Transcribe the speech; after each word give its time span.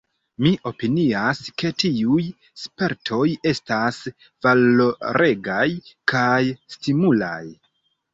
Mi 0.43 0.51
opinias 0.67 1.41
ke 1.61 1.69
tiuj 1.83 2.23
spertoj 2.61 3.19
estas 3.49 3.99
valoregaj 4.47 5.67
kaj 6.13 6.41
stimulaj. 6.77 7.43